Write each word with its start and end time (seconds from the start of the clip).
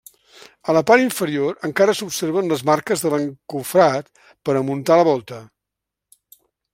A 0.71 0.73
la 0.75 0.81
part 0.91 1.03
inferior 1.07 1.59
encara 1.67 1.95
s’observen 1.99 2.49
les 2.53 2.65
marques 2.71 3.05
de 3.05 3.13
l’encofrat 3.15 4.11
per 4.49 4.59
a 4.59 4.65
muntar 4.71 5.01
la 5.01 5.07
volta. 5.13 5.39